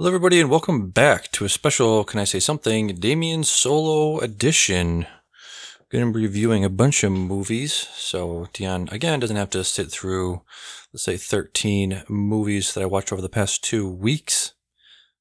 Hello, 0.00 0.10
everybody, 0.10 0.40
and 0.40 0.48
welcome 0.48 0.90
back 0.90 1.28
to 1.32 1.44
a 1.44 1.48
special 1.48 2.04
Can 2.04 2.20
I 2.20 2.24
Say 2.24 2.38
Something 2.38 2.94
Damian 2.94 3.42
Solo 3.42 4.20
edition. 4.20 5.08
Going 5.90 6.06
to 6.06 6.16
be 6.16 6.24
reviewing 6.24 6.64
a 6.64 6.70
bunch 6.70 7.02
of 7.02 7.10
movies. 7.10 7.72
So, 7.72 8.46
Dion, 8.52 8.88
again, 8.92 9.18
doesn't 9.18 9.34
have 9.34 9.50
to 9.50 9.64
sit 9.64 9.90
through, 9.90 10.42
let's 10.92 11.02
say, 11.02 11.16
13 11.16 12.04
movies 12.08 12.74
that 12.74 12.82
I 12.84 12.86
watched 12.86 13.12
over 13.12 13.20
the 13.20 13.28
past 13.28 13.64
two 13.64 13.90
weeks. 13.90 14.54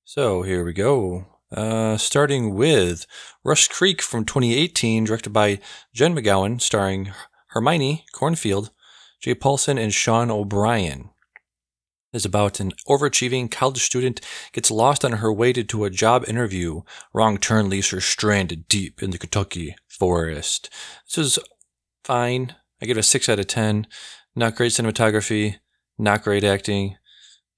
So, 0.04 0.44
here 0.44 0.64
we 0.64 0.74
go. 0.74 1.26
Uh, 1.52 1.98
starting 1.98 2.54
with 2.54 3.08
Rust 3.44 3.72
Creek 3.72 4.04
from 4.04 4.26
2018, 4.26 5.06
directed 5.06 5.32
by 5.32 5.60
Jen 5.92 6.16
McGowan, 6.16 6.62
starring 6.62 7.14
Hermione 7.48 8.06
Corfield, 8.12 8.70
Jay 9.20 9.34
Paulson, 9.34 9.80
and 9.80 9.92
Sean 9.92 10.30
O'Bryan 10.30 11.10
is 12.18 12.26
about 12.26 12.60
an 12.60 12.74
overachieving 12.90 13.50
college 13.50 13.82
student 13.82 14.20
gets 14.52 14.70
lost 14.70 15.06
on 15.06 15.14
her 15.14 15.32
way 15.32 15.54
to 15.54 15.86
a 15.86 15.90
job 15.90 16.26
interview. 16.28 16.82
Wrong 17.14 17.38
turn 17.38 17.70
leaves 17.70 17.92
her 17.92 18.02
stranded 18.02 18.68
deep 18.68 19.02
in 19.02 19.12
the 19.12 19.18
Kentucky 19.18 19.76
forest. 19.88 20.70
This 21.06 21.18
is 21.38 21.40
fine. 22.04 22.56
I 22.82 22.86
give 22.86 22.98
it 22.98 23.02
a 23.02 23.04
six 23.04 23.30
out 23.30 23.40
of 23.40 23.48
ten. 23.48 23.88
Not 24.36 24.56
great 24.56 24.74
cinematography, 24.74 25.56
not 25.98 26.24
great 26.24 26.44
acting, 26.44 26.98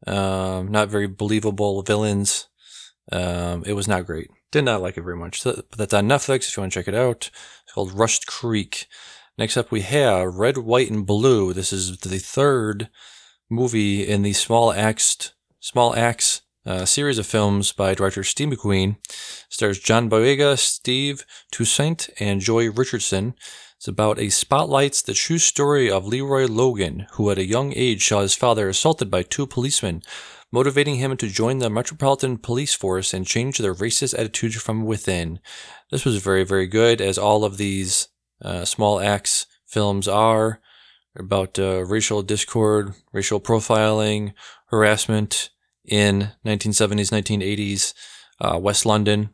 um, 0.05 0.70
not 0.70 0.89
very 0.89 1.08
believable 1.08 1.81
villains. 1.81 2.48
Um, 3.12 3.64
it 3.66 3.73
was 3.73 3.88
not 3.88 4.05
great. 4.05 4.30
Did 4.52 4.66
not 4.66 4.81
like 4.81 4.98
it 4.98 5.03
very 5.03 5.17
much. 5.17 5.44
But 5.44 5.70
that's 5.72 5.94
on 5.94 6.08
Netflix 6.08 6.48
if 6.48 6.55
you 6.55 6.62
want 6.62 6.73
to 6.73 6.80
check 6.80 6.88
it 6.88 6.95
out. 6.95 7.31
It's 7.64 7.73
called 7.73 7.94
Rust 7.94 8.28
Creek. 8.28 8.88
Next 9.38 9.58
up, 9.58 9.72
we 9.72 9.81
have 9.81 10.36
Red, 10.36 10.58
White, 10.58 10.91
and 10.91 11.05
Blue. 11.05 11.53
This 11.53 11.72
is 11.72 11.98
the 12.00 12.17
third 12.20 12.89
movie 13.49 14.08
in 14.08 14.21
the 14.21 14.34
Small 14.34 14.71
Axe 14.71 15.34
Small 15.59 15.95
Axe 15.95 16.41
uh, 16.66 16.85
series 16.85 17.17
of 17.17 17.26
films 17.26 17.72
by 17.72 17.94
director 17.94 18.23
Steve 18.23 18.49
McQueen. 18.49 18.98
Stars 19.49 19.80
John 19.80 20.09
Boyega, 20.09 20.58
Steve 20.58 21.25
Toussaint, 21.52 22.09
and 22.20 22.42
Joy 22.42 22.70
Richardson. 22.70 23.33
It's 23.77 23.88
about 23.88 24.20
a 24.20 24.30
spotlights 24.30 25.02
the 25.02 25.14
true 25.14 25.38
story 25.38 25.89
of 25.89 26.05
Leroy 26.05 26.45
Logan, 26.45 27.08
who 27.14 27.31
at 27.31 27.38
a 27.38 27.45
young 27.45 27.73
age 27.75 28.08
saw 28.08 28.22
his 28.22 28.36
father 28.36 28.70
assaulted 28.70 29.09
by 29.09 29.23
two 29.23 29.47
policemen, 29.47 30.02
motivating 30.52 30.95
him 30.95 31.17
to 31.17 31.27
join 31.27 31.58
the 31.58 31.70
Metropolitan 31.70 32.38
Police 32.38 32.73
Force 32.73 33.14
and 33.14 33.25
change 33.25 33.58
their 33.58 33.73
racist 33.73 34.14
attitudes 34.14 34.58
from 34.58 34.86
within. 34.86 35.39
This 35.92 36.05
was 36.05 36.17
very, 36.17 36.44
very 36.44 36.67
good, 36.67 37.02
as 37.02 37.17
all 37.17 37.44
of 37.44 37.58
these 37.58 38.09
uh, 38.44 38.66
small 38.66 39.00
axe 39.00 39.45
films 39.66 40.08
are 40.08 40.61
about 41.20 41.59
uh, 41.59 41.86
racial 41.86 42.22
discord, 42.22 42.94
racial 43.12 43.39
profiling, 43.39 44.34
harassment 44.67 45.50
in 45.86 46.31
1970s, 46.45 47.11
1980s 47.11 47.94
uh, 48.42 48.58
West 48.58 48.86
London 48.86 49.30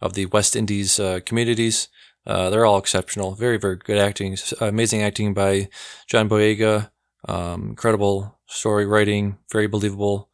of 0.00 0.14
the 0.14 0.26
West 0.26 0.56
Indies 0.56 0.98
uh, 0.98 1.20
communities. 1.24 1.88
Uh, 2.26 2.50
they're 2.50 2.66
all 2.66 2.78
exceptional. 2.78 3.34
Very, 3.34 3.56
very 3.56 3.76
good 3.76 3.98
acting. 3.98 4.36
Amazing 4.60 5.02
acting 5.02 5.34
by 5.34 5.68
John 6.06 6.28
Boyega. 6.28 6.90
Um, 7.28 7.70
incredible 7.70 8.38
story 8.46 8.86
writing. 8.86 9.38
Very 9.52 9.66
believable. 9.66 10.30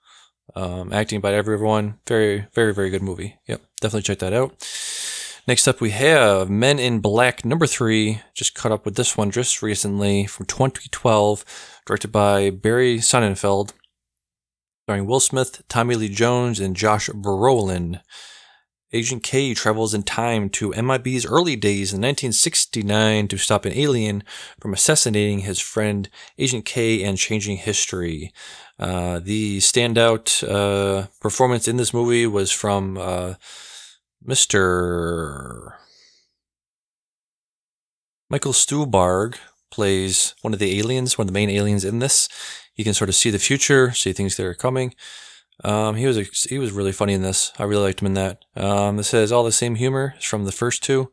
Um, 0.55 0.93
acting 0.93 1.21
by 1.21 1.35
everyone. 1.35 1.99
Very, 2.07 2.47
very, 2.55 2.75
very 2.75 2.91
good 2.91 3.03
movie. 3.03 3.39
Yep. 3.47 3.63
Definitely 3.81 4.03
check 4.03 4.19
that 4.21 4.33
out. 4.33 4.55
Next 5.49 5.67
up, 5.67 5.81
we 5.81 5.91
have 5.91 6.49
Men 6.49 6.79
in 6.79 7.01
Black 7.01 7.45
number 7.45 7.67
three. 7.67 8.21
Just 8.33 8.55
caught 8.55 8.71
up 8.71 8.85
with 8.85 8.95
this 8.95 9.17
one 9.17 9.33
just 9.33 9.61
recently 9.61 10.25
from 10.25 10.47
2012, 10.47 11.45
directed 11.85 12.13
by 12.13 12.51
Barry 12.51 12.99
Sonnenfeld, 12.99 13.73
starring 14.85 15.07
Will 15.07 15.19
Smith, 15.19 15.65
Tommy 15.69 15.97
Lee 15.97 16.09
Jones, 16.09 16.61
and 16.61 16.77
Josh 16.77 17.09
Brolin. 17.09 18.01
Agent 18.93 19.25
K 19.25 19.53
travels 19.53 19.95
in 19.95 20.05
time 20.05 20.49
to 20.51 20.71
MIB's 20.71 21.27
early 21.27 21.57
days 21.57 21.93
in 21.93 22.01
1969 22.01 23.27
to 23.27 23.37
stop 23.37 23.65
an 23.65 23.73
alien 23.73 24.23
from 24.61 24.73
assassinating 24.73 25.41
his 25.41 25.59
friend 25.59 26.09
Agent 26.39 26.65
K 26.65 27.03
and 27.03 27.19
changing 27.19 27.57
history. 27.57 28.33
Uh, 28.79 29.19
the 29.19 29.59
standout 29.59 30.47
uh, 30.49 31.09
performance 31.21 31.67
in 31.67 31.79
this 31.79 31.93
movie 31.93 32.29
was 32.29 32.53
from 32.53 32.97
uh, 32.97 33.35
Mr. 34.27 35.73
Michael 38.31 38.53
Stuhlbarg 38.53 39.37
plays 39.71 40.35
one 40.43 40.53
of 40.53 40.59
the 40.59 40.79
aliens, 40.79 41.19
one 41.19 41.25
of 41.25 41.29
the 41.29 41.39
main 41.39 41.51
aliens 41.51 41.85
in 41.85 41.99
this. 41.99 42.29
You 42.77 42.85
can 42.85 42.95
sort 42.95 43.11
of 43.11 43.17
see 43.17 43.31
the 43.31 43.39
future, 43.39 43.93
see 43.93 44.13
things 44.13 44.37
that 44.37 44.47
are 44.47 44.55
coming. 44.55 44.95
Um, 45.65 45.97
he 45.97 46.07
was 46.07 46.45
he 46.45 46.59
was 46.59 46.73
really 46.73 46.93
funny 46.93 47.15
in 47.15 47.23
this. 47.23 47.53
I 47.59 47.65
really 47.65 47.83
liked 47.83 48.01
him 48.01 48.07
in 48.07 48.15
that. 48.15 48.45
Um, 48.57 48.97
this 48.97 49.11
has 49.11 49.33
all 49.33 49.45
the 49.45 49.53
same 49.53 49.75
humor 49.75 50.15
from 50.21 50.45
the 50.45 50.53
first 50.53 50.83
two. 50.83 51.11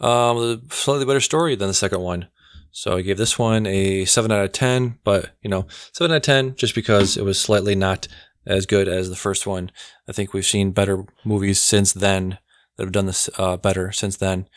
Um, 0.00 0.36
a 0.38 0.60
slightly 0.70 1.04
better 1.04 1.20
story 1.20 1.56
than 1.56 1.68
the 1.68 1.74
second 1.74 2.00
one. 2.00 2.28
So 2.72 2.96
I 2.96 3.02
gave 3.02 3.16
this 3.16 3.38
one 3.38 3.66
a 3.66 4.04
seven 4.04 4.32
out 4.32 4.44
of 4.44 4.52
ten, 4.52 4.98
but 5.04 5.30
you 5.42 5.48
know, 5.48 5.66
seven 5.92 6.12
out 6.12 6.16
of 6.16 6.22
ten 6.22 6.54
just 6.56 6.74
because 6.74 7.16
it 7.16 7.24
was 7.24 7.40
slightly 7.40 7.74
not 7.74 8.08
as 8.46 8.66
good 8.66 8.88
as 8.88 9.08
the 9.08 9.16
first 9.16 9.46
one. 9.46 9.70
I 10.08 10.12
think 10.12 10.32
we've 10.32 10.44
seen 10.44 10.72
better 10.72 11.04
movies 11.24 11.60
since 11.60 11.92
then 11.92 12.38
that 12.76 12.84
have 12.84 12.92
done 12.92 13.06
this 13.06 13.28
uh, 13.38 13.56
better 13.56 13.92
since 13.92 14.16
then. 14.16 14.48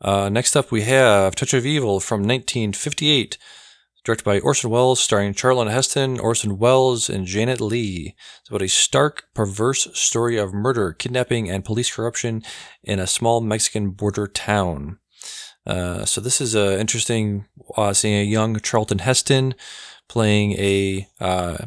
Uh, 0.00 0.28
next 0.28 0.56
up, 0.56 0.72
we 0.72 0.82
have 0.82 1.34
Touch 1.34 1.52
of 1.52 1.66
Evil 1.66 2.00
from 2.00 2.20
1958, 2.20 3.36
directed 4.04 4.24
by 4.24 4.40
Orson 4.40 4.70
Welles, 4.70 4.98
starring 4.98 5.34
Charlton 5.34 5.68
Heston, 5.68 6.18
Orson 6.18 6.58
Welles, 6.58 7.10
and 7.10 7.26
Janet 7.26 7.60
Leigh. 7.60 8.14
It's 8.40 8.48
about 8.48 8.62
a 8.62 8.68
stark, 8.68 9.24
perverse 9.34 9.88
story 9.92 10.38
of 10.38 10.54
murder, 10.54 10.92
kidnapping, 10.94 11.50
and 11.50 11.64
police 11.64 11.94
corruption 11.94 12.42
in 12.82 12.98
a 12.98 13.06
small 13.06 13.42
Mexican 13.42 13.90
border 13.90 14.26
town. 14.26 14.98
Uh, 15.66 16.06
so 16.06 16.20
this 16.20 16.40
is 16.40 16.56
uh, 16.56 16.76
interesting 16.80 17.44
uh, 17.76 17.92
seeing 17.92 18.18
a 18.18 18.24
young 18.24 18.58
Charlton 18.58 19.00
Heston 19.00 19.54
playing 20.08 20.52
a 20.52 21.06
uh, 21.20 21.58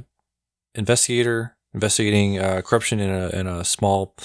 investigator 0.73 1.55
investigating 1.73 2.39
uh, 2.39 2.61
corruption 2.61 2.99
in 2.99 3.09
a, 3.09 3.29
in 3.29 3.47
a 3.47 3.63
small 3.63 4.15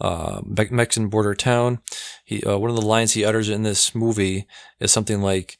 uh, 0.00 0.40
Mexican 0.44 1.08
border 1.08 1.34
town. 1.34 1.80
He 2.24 2.42
uh, 2.42 2.58
one 2.58 2.70
of 2.70 2.76
the 2.76 2.82
lines 2.82 3.12
he 3.12 3.24
utters 3.24 3.48
in 3.48 3.62
this 3.62 3.94
movie 3.94 4.46
is 4.80 4.92
something 4.92 5.20
like, 5.20 5.58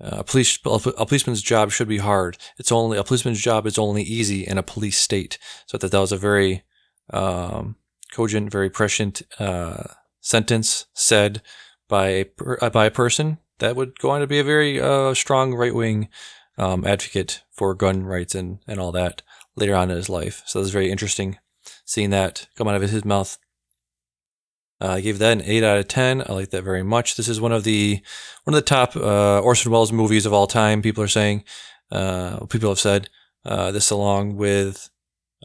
uh, 0.00 0.18
"A 0.18 0.24
police 0.24 0.58
a 0.64 1.06
policeman's 1.06 1.42
job 1.42 1.70
should 1.70 1.88
be 1.88 1.98
hard. 1.98 2.38
It's 2.58 2.72
only 2.72 2.98
a 2.98 3.04
policeman's 3.04 3.40
job 3.40 3.66
is 3.66 3.78
only 3.78 4.02
easy 4.02 4.46
in 4.46 4.58
a 4.58 4.62
police 4.62 4.98
state." 4.98 5.38
So 5.66 5.78
that 5.78 5.90
that 5.90 6.00
was 6.00 6.12
a 6.12 6.16
very 6.16 6.62
um, 7.10 7.76
cogent, 8.12 8.52
very 8.52 8.70
prescient 8.70 9.22
uh, 9.38 9.84
sentence 10.20 10.86
said 10.94 11.42
by 11.88 12.08
a, 12.08 12.26
uh, 12.60 12.70
by 12.70 12.86
a 12.86 12.90
person 12.90 13.38
that 13.58 13.76
would 13.76 13.98
go 13.98 14.10
on 14.10 14.20
to 14.20 14.26
be 14.26 14.38
a 14.38 14.44
very 14.44 15.14
strong 15.14 15.54
right 15.54 15.74
wing 15.74 16.08
um, 16.58 16.86
advocate 16.86 17.42
for 17.50 17.74
gun 17.74 18.04
rights 18.04 18.34
and 18.34 18.58
and 18.68 18.78
all 18.78 18.92
that 18.92 19.22
later 19.56 19.74
on 19.74 19.90
in 19.90 19.96
his 19.96 20.08
life. 20.08 20.42
So 20.46 20.60
it 20.60 20.62
was 20.62 20.70
very 20.70 20.90
interesting 20.90 21.38
seeing 21.84 22.10
that 22.10 22.48
come 22.56 22.68
out 22.68 22.74
of 22.74 22.82
his 22.82 23.04
mouth. 23.04 23.38
Uh, 24.80 24.94
I 24.94 25.00
gave 25.00 25.18
that 25.18 25.32
an 25.32 25.42
eight 25.42 25.62
out 25.62 25.78
of 25.78 25.88
ten. 25.88 26.22
I 26.22 26.32
like 26.32 26.50
that 26.50 26.64
very 26.64 26.82
much. 26.82 27.16
This 27.16 27.28
is 27.28 27.40
one 27.40 27.52
of 27.52 27.62
the 27.64 28.00
one 28.44 28.54
of 28.54 28.58
the 28.58 28.68
top 28.68 28.96
uh, 28.96 29.40
Orson 29.40 29.70
Welles 29.70 29.92
movies 29.92 30.26
of 30.26 30.32
all 30.32 30.46
time. 30.46 30.82
People 30.82 31.04
are 31.04 31.08
saying, 31.08 31.44
uh, 31.92 32.46
people 32.46 32.68
have 32.68 32.80
said 32.80 33.08
uh, 33.44 33.70
this 33.70 33.90
along 33.90 34.36
with 34.36 34.90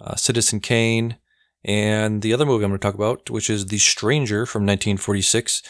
uh, 0.02 0.16
Citizen 0.16 0.60
Kane 0.60 1.18
and 1.64 2.22
the 2.22 2.34
other 2.34 2.46
movie 2.46 2.64
I'm 2.64 2.72
going 2.72 2.80
to 2.80 2.84
talk 2.84 2.96
about, 2.96 3.30
which 3.30 3.50
is 3.50 3.66
The 3.66 3.78
Stranger 3.78 4.46
from 4.46 4.62
1946, 4.62 5.62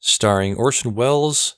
starring 0.00 0.54
Orson 0.54 0.94
Welles, 0.94 1.56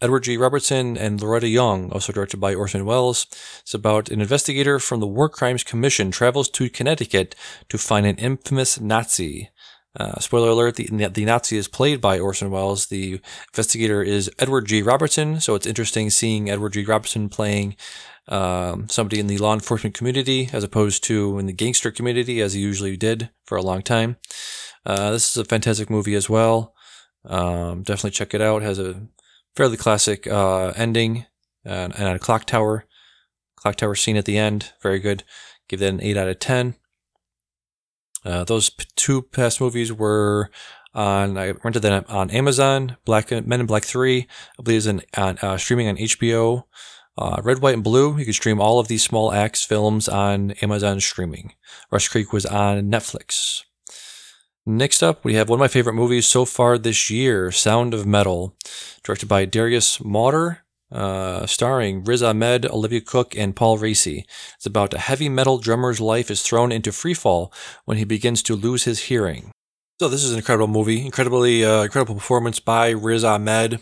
Edward 0.00 0.22
G. 0.22 0.36
Robertson 0.36 0.96
and 0.96 1.20
Loretta 1.20 1.48
Young, 1.48 1.90
also 1.90 2.12
directed 2.12 2.36
by 2.38 2.54
Orson 2.54 2.84
Welles. 2.84 3.26
It's 3.62 3.74
about 3.74 4.10
an 4.10 4.20
investigator 4.20 4.78
from 4.78 5.00
the 5.00 5.08
War 5.08 5.28
Crimes 5.28 5.64
Commission 5.64 6.12
travels 6.12 6.48
to 6.50 6.70
Connecticut 6.70 7.34
to 7.68 7.78
find 7.78 8.06
an 8.06 8.16
infamous 8.16 8.80
Nazi. 8.80 9.50
Uh, 9.96 10.20
spoiler 10.20 10.50
alert, 10.50 10.76
the, 10.76 10.86
the 10.86 11.24
Nazi 11.24 11.56
is 11.56 11.66
played 11.66 12.00
by 12.00 12.20
Orson 12.20 12.52
Welles. 12.52 12.86
The 12.86 13.20
investigator 13.52 14.00
is 14.00 14.30
Edward 14.38 14.66
G. 14.66 14.82
Robertson, 14.82 15.40
so 15.40 15.56
it's 15.56 15.66
interesting 15.66 16.10
seeing 16.10 16.48
Edward 16.48 16.74
G. 16.74 16.84
Robertson 16.84 17.28
playing 17.28 17.74
um, 18.28 18.88
somebody 18.88 19.18
in 19.18 19.26
the 19.26 19.38
law 19.38 19.54
enforcement 19.54 19.96
community 19.96 20.48
as 20.52 20.62
opposed 20.62 21.02
to 21.04 21.38
in 21.40 21.46
the 21.46 21.52
gangster 21.52 21.90
community 21.90 22.40
as 22.40 22.52
he 22.52 22.60
usually 22.60 22.96
did 22.96 23.30
for 23.44 23.56
a 23.56 23.62
long 23.62 23.82
time. 23.82 24.16
Uh, 24.86 25.10
this 25.10 25.30
is 25.30 25.36
a 25.36 25.44
fantastic 25.44 25.90
movie 25.90 26.14
as 26.14 26.30
well. 26.30 26.74
Um, 27.24 27.82
definitely 27.82 28.12
check 28.12 28.34
it 28.34 28.40
out. 28.40 28.62
It 28.62 28.66
has 28.66 28.78
a 28.78 29.08
fairly 29.54 29.76
classic 29.76 30.26
uh, 30.26 30.72
ending 30.76 31.26
and, 31.64 31.94
and, 31.96 32.08
a 32.08 32.18
clock 32.18 32.44
tower. 32.44 32.84
Clock 33.56 33.76
tower 33.76 33.94
scene 33.94 34.16
at 34.16 34.24
the 34.24 34.38
end, 34.38 34.72
very 34.82 34.98
good. 34.98 35.24
Give 35.68 35.80
that 35.80 35.88
an 35.88 36.02
eight 36.02 36.16
out 36.16 36.28
of 36.28 36.38
ten. 36.38 36.76
Uh, 38.24 38.44
those 38.44 38.70
p- 38.70 38.84
two 38.96 39.22
past 39.22 39.60
movies 39.60 39.92
were 39.92 40.50
on. 40.94 41.36
I 41.36 41.50
rented 41.64 41.82
them 41.82 42.04
on 42.08 42.30
Amazon. 42.30 42.96
Black 43.04 43.30
Men 43.30 43.60
in 43.60 43.66
Black 43.66 43.84
Three, 43.84 44.26
I 44.58 44.62
believe, 44.62 44.78
is 44.78 44.88
on 44.88 45.02
uh, 45.16 45.56
streaming 45.56 45.88
on 45.88 45.96
HBO. 45.96 46.64
Uh, 47.16 47.40
Red, 47.42 47.58
White, 47.58 47.74
and 47.74 47.82
Blue. 47.82 48.16
You 48.16 48.24
can 48.24 48.32
stream 48.32 48.60
all 48.60 48.78
of 48.78 48.86
these 48.86 49.02
small 49.02 49.32
axe 49.32 49.64
films 49.64 50.08
on 50.08 50.52
Amazon 50.62 51.00
streaming. 51.00 51.54
Rust 51.90 52.10
Creek 52.10 52.32
was 52.32 52.46
on 52.46 52.90
Netflix. 52.90 53.64
Next 54.68 55.02
up, 55.02 55.24
we 55.24 55.32
have 55.32 55.48
one 55.48 55.56
of 55.56 55.60
my 55.60 55.68
favorite 55.68 55.94
movies 55.94 56.26
so 56.26 56.44
far 56.44 56.76
this 56.76 57.08
year, 57.08 57.50
Sound 57.50 57.94
of 57.94 58.04
Metal, 58.04 58.54
directed 59.02 59.26
by 59.26 59.46
Darius 59.46 59.96
Marder, 60.00 60.58
uh, 60.92 61.46
starring 61.46 62.04
Riz 62.04 62.22
Ahmed, 62.22 62.66
Olivia 62.66 63.00
Cooke, 63.00 63.34
and 63.34 63.56
Paul 63.56 63.78
Raci. 63.78 64.24
It's 64.56 64.66
about 64.66 64.92
a 64.92 64.98
heavy 64.98 65.30
metal 65.30 65.56
drummer's 65.56 66.02
life 66.02 66.30
is 66.30 66.42
thrown 66.42 66.70
into 66.70 66.90
freefall 66.90 67.50
when 67.86 67.96
he 67.96 68.04
begins 68.04 68.42
to 68.42 68.54
lose 68.54 68.84
his 68.84 69.04
hearing. 69.04 69.52
So 70.00 70.08
this 70.08 70.22
is 70.22 70.32
an 70.32 70.36
incredible 70.36 70.68
movie, 70.68 71.02
incredibly 71.02 71.64
uh, 71.64 71.84
incredible 71.84 72.16
performance 72.16 72.60
by 72.60 72.90
Riz 72.90 73.24
Ahmed. 73.24 73.76
I 73.76 73.78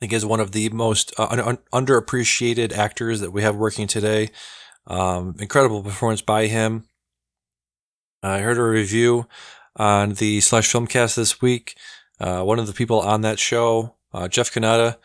think 0.00 0.12
is 0.12 0.26
one 0.26 0.40
of 0.40 0.50
the 0.50 0.70
most 0.70 1.14
uh, 1.20 1.28
un- 1.30 1.58
underappreciated 1.72 2.72
actors 2.72 3.20
that 3.20 3.30
we 3.30 3.42
have 3.42 3.54
working 3.54 3.86
today. 3.86 4.30
Um, 4.88 5.36
incredible 5.38 5.84
performance 5.84 6.20
by 6.20 6.48
him. 6.48 6.88
I 8.24 8.40
heard 8.40 8.58
a 8.58 8.64
review 8.64 9.28
on 9.76 10.14
the 10.14 10.40
Slash 10.40 10.72
Filmcast 10.72 11.16
this 11.16 11.40
week. 11.40 11.76
Uh, 12.20 12.42
one 12.42 12.58
of 12.58 12.66
the 12.66 12.72
people 12.72 13.00
on 13.00 13.22
that 13.22 13.38
show, 13.38 13.96
uh, 14.12 14.28
Jeff 14.28 14.52
Cannata, 14.52 14.96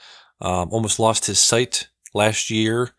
um, 0.42 0.70
almost 0.72 1.00
lost 1.00 1.26
his 1.26 1.40
sight 1.40 1.90
last 2.14 2.50
year. 2.50 2.92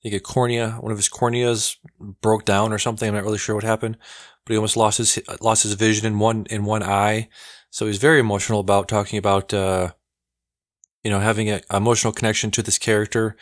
I 0.00 0.10
think 0.10 0.14
a 0.14 0.20
cornea, 0.20 0.72
one 0.80 0.92
of 0.92 0.98
his 0.98 1.08
corneas 1.08 1.76
broke 2.20 2.44
down 2.44 2.72
or 2.72 2.78
something. 2.78 3.08
I'm 3.08 3.14
not 3.14 3.24
really 3.24 3.38
sure 3.38 3.54
what 3.54 3.64
happened, 3.64 3.96
but 4.44 4.52
he 4.52 4.56
almost 4.56 4.76
lost 4.76 4.98
his 4.98 5.18
lost 5.40 5.62
his 5.62 5.72
vision 5.72 6.06
in 6.06 6.18
one 6.18 6.46
in 6.50 6.64
one 6.64 6.82
eye. 6.82 7.28
So 7.70 7.86
he's 7.86 7.98
very 7.98 8.20
emotional 8.20 8.60
about 8.60 8.86
talking 8.86 9.18
about 9.18 9.54
uh, 9.54 9.92
you 11.02 11.10
know 11.10 11.20
having 11.20 11.48
an 11.48 11.62
emotional 11.72 12.12
connection 12.12 12.50
to 12.52 12.62
this 12.62 12.78
character 12.78 13.36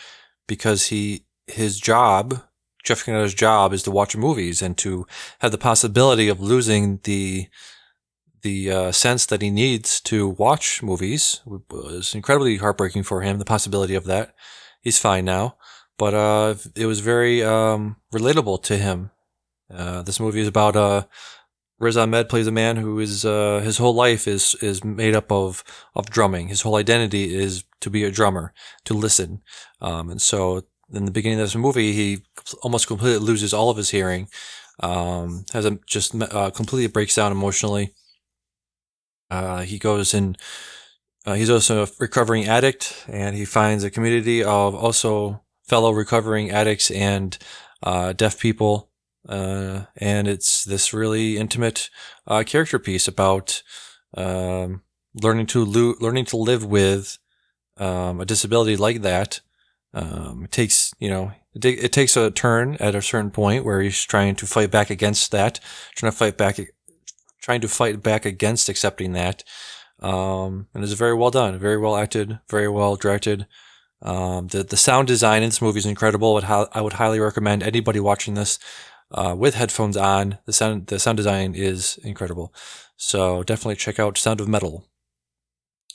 because 0.47 0.87
he 0.87 1.25
his 1.49 1.81
job 1.81 2.43
Jeff 2.83 3.05
Cannata's 3.05 3.35
job 3.35 3.73
is 3.73 3.83
to 3.85 3.91
watch 3.91 4.17
movies 4.17 4.61
and 4.63 4.77
to 4.79 5.07
have 5.41 5.53
the 5.53 5.59
possibility 5.59 6.29
of 6.29 6.41
losing 6.41 7.01
the 7.05 7.49
the 8.43 8.73
uh, 8.73 8.93
sense 8.93 9.25
that 9.27 9.41
he 9.41 9.51
needs 9.51 10.01
to 10.01 10.29
watch 10.29 10.83
movies 10.83 11.41
was 11.71 12.13
incredibly 12.13 12.57
heartbreaking 12.57 13.05
for 13.05 13.23
him. 13.23 13.39
The 13.39 13.45
possibility 13.45 13.95
of 13.95 14.05
that. 14.07 14.35
He's 14.81 14.99
fine 14.99 15.25
now, 15.25 15.57
but 15.97 16.13
uh, 16.13 16.55
it 16.75 16.87
was 16.87 16.99
very 16.99 17.43
um, 17.45 17.97
relatable 18.13 18.65
to 18.65 18.77
him. 18.77 19.13
Uh, 19.73 20.03
this 20.03 20.19
movie 20.19 20.41
is 20.41 20.49
about 20.49 20.75
uh, 20.75 21.05
Riz 21.79 21.97
Ahmed 21.97 22.29
plays 22.29 22.47
a 22.47 22.53
man 22.53 22.77
who 22.77 22.99
is 22.99 23.25
uh, 23.25 23.61
his 23.65 23.79
whole 23.79 23.95
life 23.95 24.29
is 24.29 24.55
is 24.61 24.85
made 24.85 25.15
up 25.15 25.31
of 25.31 25.65
of 25.95 26.11
drumming. 26.11 26.49
His 26.49 26.63
whole 26.63 26.77
identity 26.77 27.35
is 27.35 27.65
to 27.81 27.91
be 27.91 28.05
a 28.05 28.11
drummer, 28.11 28.53
to 28.85 28.95
listen, 28.95 29.43
um, 29.81 30.11
and 30.11 30.21
so 30.21 30.63
in 30.93 31.05
the 31.05 31.11
beginning 31.11 31.41
of 31.41 31.47
this 31.47 31.57
movie, 31.57 31.93
he 31.93 32.23
almost 32.63 32.87
completely 32.87 33.19
loses 33.19 33.53
all 33.53 33.71
of 33.71 33.77
his 33.77 33.91
hearing. 33.91 34.29
Um, 34.81 35.45
has 35.53 35.65
a 35.65 35.79
just 35.87 36.15
uh, 36.21 36.51
completely 36.51 36.89
breaks 36.89 37.17
down 37.17 37.33
emotionally. 37.33 37.93
Uh, 39.31 39.63
he 39.63 39.79
goes 39.79 40.13
and 40.15 40.37
uh, 41.25 41.35
he's 41.35 41.51
also 41.51 41.85
a 41.85 41.89
recovering 42.01 42.47
addict, 42.47 43.05
and 43.09 43.37
he 43.37 43.45
finds 43.45 43.85
a 43.85 43.91
community 43.91 44.43
of 44.43 44.75
also 44.75 45.43
fellow 45.63 45.93
recovering 45.93 46.51
addicts 46.51 46.91
and 46.91 47.39
uh, 47.83 48.13
deaf 48.13 48.39
people. 48.39 48.91
Uh, 49.29 49.85
and 49.97 50.27
it's 50.27 50.65
this 50.65 50.93
really 50.93 51.37
intimate 51.37 51.89
uh, 52.27 52.43
character 52.45 52.79
piece 52.79 53.07
about 53.07 53.63
um, 54.17 54.83
learning 55.15 55.47
to 55.47 55.65
lo- 55.65 55.95
learning 56.01 56.25
to 56.25 56.37
live 56.37 56.65
with 56.65 57.19
um, 57.77 58.21
a 58.21 58.25
disability 58.25 58.77
like 58.77 59.03
that 59.03 59.41
um, 59.95 60.45
it 60.45 60.51
takes, 60.51 60.95
you 60.99 61.11
know, 61.11 61.33
it, 61.55 61.65
it, 61.65 61.93
takes 61.93 62.17
a 62.17 62.31
turn 62.31 62.77
at 62.77 62.95
a 62.95 63.03
certain 63.03 63.31
point 63.31 63.65
where 63.65 63.81
he's 63.83 64.03
trying 64.05 64.35
to 64.37 64.47
fight 64.47 64.71
back 64.71 64.91
against 64.91 65.31
that, 65.33 65.61
trying 65.95 66.11
to 66.11 66.17
fight 66.17 66.39
back, 66.39 66.59
trying 67.41 67.61
to 67.61 67.69
fight 67.69 68.03
back 68.03 68.25
against 68.25 68.69
accepting 68.69 69.13
that. 69.13 69.45
Um, 70.01 70.69
and 70.75 70.83
it's 70.83 70.95
very 70.95 71.15
well 71.15 71.31
done, 71.31 71.59
very 71.59 71.79
well 71.79 71.97
acted, 71.97 72.41
very 72.49 72.69
well 72.69 72.97
directed. 72.97 73.47
Um, 74.01 74.49
the 74.49 74.65
the 74.65 74.77
sound 74.77 75.07
design 75.07 75.43
in 75.43 75.51
this 75.51 75.63
movie 75.63 75.79
is 75.79 75.87
incredible. 75.87 76.41
I 76.45 76.81
would 76.81 76.95
highly 76.95 77.21
recommend 77.21 77.63
anybody 77.63 78.01
watching 78.01 78.35
this 78.35 78.59
uh, 79.13 79.35
with 79.39 79.55
headphones 79.55 79.97
on. 79.97 80.39
The 80.47 80.53
sound 80.53 80.89
the 80.89 80.99
sound 80.99 81.19
design 81.19 81.55
is 81.55 81.99
incredible. 82.03 82.53
So 82.97 83.43
definitely 83.43 83.77
check 83.77 84.01
out 84.01 84.19
Sound 84.19 84.41
of 84.41 84.49
Metal. 84.49 84.89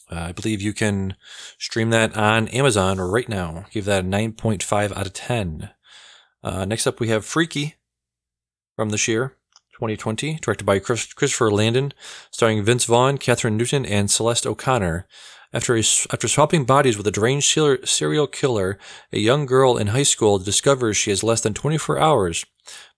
Uh, 0.09 0.27
I 0.29 0.31
believe 0.31 0.61
you 0.61 0.73
can 0.73 1.15
stream 1.57 1.89
that 1.89 2.15
on 2.15 2.47
Amazon 2.49 2.99
right 2.99 3.27
now. 3.27 3.65
Give 3.71 3.85
that 3.85 4.05
a 4.05 4.07
9.5 4.07 4.97
out 4.97 5.05
of 5.05 5.13
10. 5.13 5.69
Uh, 6.43 6.65
next 6.65 6.87
up, 6.87 6.99
we 6.99 7.09
have 7.09 7.25
Freaky 7.25 7.75
from 8.75 8.89
this 8.89 9.07
year, 9.07 9.35
2020, 9.73 10.35
directed 10.35 10.65
by 10.65 10.79
Chris, 10.79 11.11
Christopher 11.13 11.51
Landon, 11.51 11.93
starring 12.31 12.63
Vince 12.63 12.85
Vaughn, 12.85 13.17
Kathryn 13.17 13.57
Newton, 13.57 13.85
and 13.85 14.09
Celeste 14.09 14.47
O'Connor. 14.47 15.07
After, 15.53 15.75
a, 15.75 15.79
after 15.79 16.27
swapping 16.27 16.65
bodies 16.65 16.97
with 16.97 17.07
a 17.07 17.11
deranged 17.11 17.57
serial 17.85 18.27
killer, 18.27 18.77
a 19.13 19.19
young 19.19 19.45
girl 19.45 19.77
in 19.77 19.87
high 19.87 20.03
school 20.03 20.39
discovers 20.39 20.97
she 20.97 21.09
has 21.09 21.23
less 21.23 21.41
than 21.41 21.53
24 21.53 21.97
hours 21.99 22.45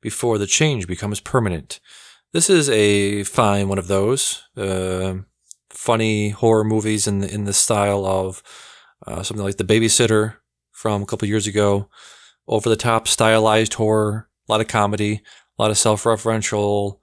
before 0.02 0.38
the 0.38 0.48
change 0.48 0.88
becomes 0.88 1.20
permanent. 1.20 1.80
This 2.34 2.50
is 2.50 2.70
a 2.70 3.24
fine 3.24 3.70
one 3.70 3.78
of 3.78 3.88
those. 3.88 4.44
Uh, 4.58 5.20
funny 5.80 6.28
horror 6.28 6.66
movies 6.66 7.08
in 7.08 7.20
the, 7.20 7.34
in 7.34 7.46
the 7.46 7.54
style 7.54 8.06
of 8.06 8.44
uh, 9.08 9.24
something 9.24 9.46
like 9.46 9.56
The 9.56 9.64
Babysitter 9.64 10.36
from 10.74 11.02
a 11.02 11.06
couple 11.06 11.26
years 11.26 11.48
ago, 11.48 11.88
over 12.50 12.68
the 12.68 12.76
top 12.76 13.08
stylized 13.08 13.76
horror, 13.76 14.28
a 14.48 14.52
lot 14.52 14.60
of 14.60 14.68
comedy, 14.68 15.22
a 15.58 15.62
lot 15.62 15.72
of 15.72 15.78
self 15.78 16.04
referential 16.04 17.00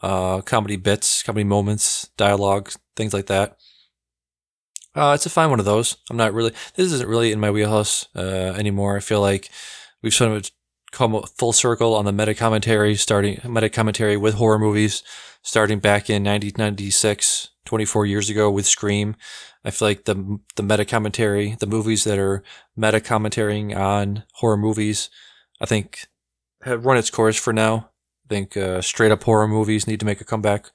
uh, 0.00 0.42
comedy 0.42 0.76
bits, 0.76 1.24
comedy 1.24 1.42
moments, 1.42 2.08
dialogue, 2.16 2.70
things 2.94 3.12
like 3.12 3.26
that. 3.26 3.56
Uh, 4.94 5.12
it's 5.16 5.26
a 5.26 5.30
fine 5.30 5.50
one 5.50 5.58
of 5.58 5.66
those. 5.66 5.96
I'm 6.08 6.16
not 6.16 6.32
really. 6.32 6.52
This 6.76 6.92
isn't 6.92 7.08
really 7.08 7.32
in 7.32 7.40
my 7.40 7.50
wheelhouse 7.50 8.06
uh, 8.14 8.54
anymore. 8.56 8.96
I 8.96 9.00
feel 9.00 9.20
like 9.20 9.50
we've 10.02 10.14
sort 10.14 10.30
of 10.30 10.50
come 10.90 11.22
full 11.22 11.52
circle 11.52 11.94
on 11.94 12.04
the 12.04 12.12
meta 12.12 12.34
commentary, 12.34 12.94
starting 12.96 13.40
meta 13.44 13.68
commentary 13.68 14.16
with 14.16 14.34
horror 14.34 14.58
movies, 14.58 15.02
starting 15.42 15.78
back 15.78 16.10
in 16.10 16.24
1996 16.24 17.48
24 17.64 18.06
years 18.06 18.30
ago 18.30 18.50
with 18.50 18.66
Scream. 18.66 19.14
I 19.64 19.70
feel 19.70 19.88
like 19.88 20.04
the 20.04 20.40
the 20.56 20.62
meta 20.62 20.84
commentary, 20.84 21.56
the 21.58 21.66
movies 21.66 22.04
that 22.04 22.18
are 22.18 22.42
meta 22.76 23.00
commentarying 23.00 23.76
on 23.76 24.24
horror 24.34 24.56
movies, 24.56 25.10
I 25.60 25.66
think 25.66 26.06
have 26.62 26.84
run 26.84 26.96
its 26.96 27.10
course 27.10 27.36
for 27.36 27.52
now. 27.52 27.90
I 28.26 28.28
think 28.28 28.56
uh, 28.56 28.80
straight 28.80 29.12
up 29.12 29.22
horror 29.22 29.48
movies 29.48 29.86
need 29.86 30.00
to 30.00 30.06
make 30.06 30.20
a 30.20 30.24
comeback. 30.24 30.70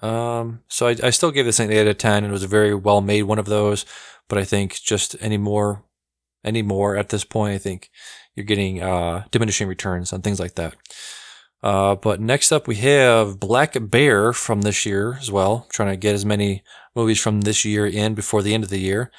Um, 0.00 0.60
so 0.68 0.86
I, 0.86 0.96
I 1.02 1.10
still 1.10 1.30
gave 1.30 1.44
this 1.44 1.60
an 1.60 1.72
8 1.72 1.80
out 1.80 1.86
of 1.88 1.98
10. 1.98 2.24
It 2.24 2.30
was 2.30 2.42
a 2.42 2.48
very 2.48 2.74
well 2.74 3.00
made 3.00 3.22
one 3.22 3.38
of 3.38 3.46
those, 3.46 3.84
but 4.28 4.38
I 4.38 4.44
think 4.44 4.74
just 4.74 5.16
any 5.20 5.38
more, 5.38 5.82
any 6.44 6.62
more 6.62 6.96
at 6.96 7.08
this 7.08 7.24
point, 7.24 7.54
I 7.54 7.58
think 7.58 7.90
you're 8.34 8.46
getting 8.46 8.82
uh, 8.82 9.24
diminishing 9.30 9.68
returns 9.68 10.12
on 10.12 10.22
things 10.22 10.40
like 10.40 10.54
that. 10.54 10.74
Uh, 11.62 11.96
but 11.96 12.20
next 12.20 12.52
up, 12.52 12.68
we 12.68 12.76
have 12.76 13.40
Black 13.40 13.76
Bear 13.80 14.32
from 14.32 14.62
this 14.62 14.86
year 14.86 15.16
as 15.20 15.30
well. 15.30 15.66
Trying 15.70 15.90
to 15.90 15.96
get 15.96 16.14
as 16.14 16.24
many 16.24 16.62
movies 16.94 17.20
from 17.20 17.40
this 17.42 17.64
year 17.64 17.86
in 17.86 18.14
before 18.14 18.42
the 18.42 18.54
end 18.54 18.64
of 18.64 18.70
the 18.70 18.78
year. 18.78 19.10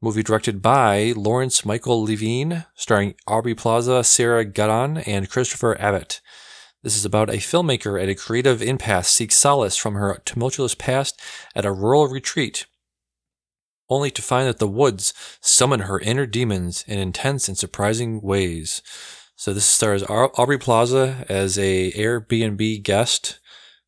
Movie 0.00 0.22
directed 0.22 0.62
by 0.62 1.12
Lawrence 1.16 1.64
Michael 1.64 2.04
Levine, 2.04 2.64
starring 2.74 3.14
Aubrey 3.26 3.54
Plaza, 3.54 4.02
Sarah 4.02 4.44
Gadon, 4.44 5.02
and 5.06 5.30
Christopher 5.30 5.80
Abbott. 5.80 6.20
This 6.82 6.96
is 6.96 7.04
about 7.04 7.30
a 7.30 7.34
filmmaker 7.34 8.02
at 8.02 8.08
a 8.08 8.16
creative 8.16 8.60
impasse 8.60 9.08
seeks 9.08 9.36
solace 9.36 9.76
from 9.76 9.94
her 9.94 10.20
tumultuous 10.24 10.74
past 10.74 11.20
at 11.54 11.64
a 11.64 11.70
rural 11.70 12.08
retreat, 12.08 12.66
only 13.92 14.10
to 14.10 14.22
find 14.22 14.48
that 14.48 14.58
the 14.58 14.68
woods 14.68 15.12
summon 15.40 15.80
her 15.80 16.00
inner 16.00 16.26
demons 16.26 16.84
in 16.86 16.98
intense 16.98 17.48
and 17.48 17.58
surprising 17.58 18.20
ways. 18.20 18.82
So 19.36 19.52
this 19.52 19.64
stars 19.64 20.02
Aubrey 20.04 20.58
Plaza 20.58 21.26
as 21.28 21.58
a 21.58 21.92
Airbnb 21.92 22.82
guest. 22.82 23.40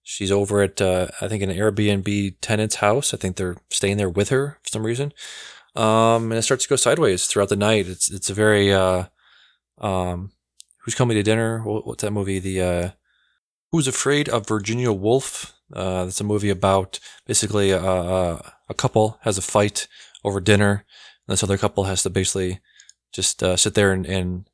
She's 0.02 0.32
over 0.32 0.62
at 0.62 0.80
uh, 0.80 1.08
I 1.20 1.28
think 1.28 1.42
an 1.42 1.50
Airbnb 1.50 2.36
tenant's 2.40 2.76
house. 2.76 3.14
I 3.14 3.16
think 3.16 3.36
they're 3.36 3.56
staying 3.70 3.96
there 3.96 4.10
with 4.10 4.28
her 4.28 4.58
for 4.62 4.68
some 4.68 4.84
reason. 4.84 5.12
Um, 5.76 6.30
and 6.30 6.34
it 6.34 6.42
starts 6.42 6.64
to 6.64 6.68
go 6.68 6.76
sideways 6.76 7.26
throughout 7.26 7.48
the 7.48 7.56
night. 7.56 7.86
It's 7.88 8.10
it's 8.10 8.30
a 8.30 8.34
very 8.34 8.72
uh, 8.72 9.04
um, 9.78 10.32
who's 10.80 10.94
coming 10.94 11.16
to 11.16 11.22
dinner? 11.22 11.60
What's 11.60 12.02
that 12.02 12.12
movie? 12.12 12.38
The 12.38 12.60
uh, 12.60 12.90
Who's 13.72 13.88
Afraid 13.88 14.28
of 14.28 14.46
Virginia 14.46 14.92
Woolf? 14.92 15.52
Uh, 15.74 16.04
it's 16.08 16.20
a 16.20 16.24
movie 16.24 16.50
about 16.50 17.00
basically 17.26 17.70
a, 17.70 17.82
a, 17.82 18.54
a, 18.68 18.74
couple 18.74 19.18
has 19.22 19.36
a 19.36 19.42
fight 19.42 19.88
over 20.24 20.40
dinner, 20.40 20.84
and 21.26 21.32
this 21.32 21.42
other 21.42 21.58
couple 21.58 21.84
has 21.84 22.02
to 22.02 22.10
basically 22.10 22.60
just 23.12 23.42
uh, 23.42 23.56
sit 23.56 23.74
there 23.74 23.92
and, 23.92 24.06
and 24.06 24.48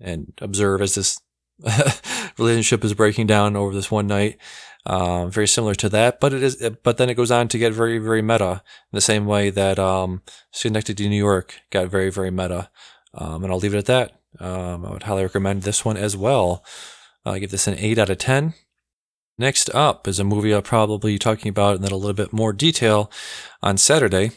and 0.00 0.32
observe 0.40 0.80
as 0.80 0.94
this 0.94 1.20
relationship 2.38 2.82
is 2.84 2.94
breaking 2.94 3.26
down 3.26 3.56
over 3.56 3.74
this 3.74 3.90
one 3.90 4.06
night. 4.06 4.38
Um, 4.86 5.30
very 5.30 5.48
similar 5.48 5.74
to 5.76 5.88
that, 5.90 6.20
but 6.20 6.34
it 6.34 6.42
is, 6.42 6.70
but 6.82 6.98
then 6.98 7.08
it 7.08 7.14
goes 7.14 7.30
on 7.30 7.48
to 7.48 7.58
get 7.58 7.72
very, 7.72 7.98
very 7.98 8.20
meta 8.20 8.62
in 8.92 8.96
the 8.96 9.00
same 9.00 9.24
way 9.24 9.48
that, 9.48 9.78
um, 9.78 10.22
Synecdoche 10.52 11.08
New 11.08 11.16
York 11.16 11.60
got 11.70 11.88
very, 11.88 12.10
very 12.10 12.30
meta. 12.30 12.70
Um, 13.14 13.44
and 13.44 13.52
I'll 13.52 13.58
leave 13.58 13.74
it 13.74 13.78
at 13.78 13.86
that. 13.86 14.20
Um, 14.40 14.84
I 14.84 14.90
would 14.90 15.04
highly 15.04 15.22
recommend 15.22 15.62
this 15.62 15.84
one 15.84 15.96
as 15.96 16.16
well. 16.16 16.64
I 17.24 17.38
give 17.38 17.50
this 17.50 17.66
an 17.66 17.78
eight 17.78 17.98
out 17.98 18.10
of 18.10 18.18
10. 18.18 18.54
Next 19.36 19.68
up 19.74 20.06
is 20.06 20.20
a 20.20 20.24
movie 20.24 20.54
I'll 20.54 20.62
probably 20.62 21.14
be 21.14 21.18
talking 21.18 21.48
about 21.48 21.76
in 21.76 21.84
a 21.84 21.96
little 21.96 22.12
bit 22.12 22.32
more 22.32 22.52
detail 22.52 23.10
on 23.62 23.76
Saturday. 23.76 24.30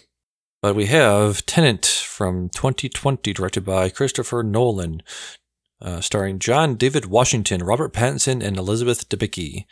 But 0.61 0.75
we 0.75 0.87
have 0.87 1.45
Tenet 1.45 1.85
from 1.85 2.49
2020, 2.49 3.31
directed 3.31 3.63
by 3.63 3.89
Christopher 3.89 4.41
Nolan, 4.41 5.03
uh, 5.79 6.01
starring 6.01 6.39
John 6.39 6.75
David 6.75 7.05
Washington, 7.05 7.63
Robert 7.63 7.93
Pattinson, 7.93 8.43
and 8.43 8.57
Elizabeth 8.57 9.07
Debicki. 9.07 9.65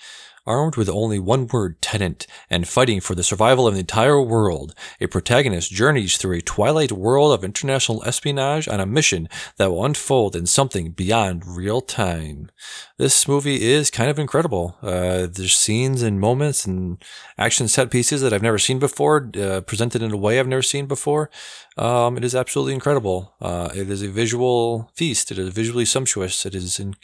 Armed 0.48 0.76
with 0.76 0.90
only 0.90 1.18
one 1.18 1.48
word, 1.48 1.82
tenet, 1.82 2.28
and 2.52 2.68
fighting 2.68 3.02
for 3.02 3.16
the 3.16 3.24
survival 3.24 3.68
of 3.68 3.74
the 3.74 3.80
entire 3.80 4.22
world, 4.22 4.76
a 5.02 5.08
protagonist 5.08 5.72
journeys 5.72 6.18
through 6.18 6.38
a 6.38 6.42
twilight 6.42 6.92
world 6.92 7.34
of 7.34 7.44
international 7.44 8.04
espionage 8.06 8.68
on 8.68 8.80
a 8.80 8.86
mission 8.86 9.28
that 9.58 9.72
will 9.72 9.84
unfold 9.84 10.36
in 10.36 10.46
something 10.46 10.92
beyond 10.92 11.48
real 11.48 11.82
time. 11.82 12.52
This 12.98 13.28
movie 13.28 13.64
is 13.64 13.90
kind 13.90 14.10
of 14.10 14.20
incredible. 14.20 14.78
Uh, 14.84 15.28
there's 15.32 15.56
scenes 15.56 16.04
and 16.04 16.20
moments 16.20 16.66
and 16.66 17.04
action 17.40 17.68
set 17.68 17.90
pieces 17.90 18.22
that 18.22 18.32
I've 18.32 18.44
never 18.44 18.60
seen 18.60 18.78
before, 18.78 19.32
uh, 19.40 19.62
presented 19.62 20.04
in 20.04 20.12
a 20.12 20.18
way 20.18 20.40
I've 20.40 20.48
never 20.48 20.62
seen 20.62 20.86
before. 20.86 21.32
Um, 21.76 22.18
it 22.18 22.24
is 22.24 22.36
absolutely 22.36 22.76
incredible. 22.76 23.34
Uh, 23.42 23.70
it 23.74 23.90
is 23.90 24.04
a 24.04 24.10
visual 24.10 24.92
feast. 24.94 25.32
It 25.32 25.40
is 25.40 25.50
visually 25.50 25.86
sumptuous. 25.86 26.46
It 26.46 26.54
is 26.54 26.80
in, 26.80 26.96